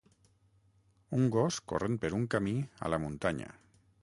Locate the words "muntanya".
3.05-3.57